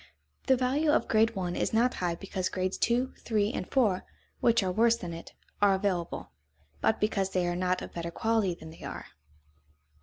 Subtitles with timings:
[0.47, 4.03] The value of grade one is not high because grades two, three, and four,
[4.39, 6.31] which are worse than it, are available,
[6.81, 9.05] but because they are not of better quality than they are.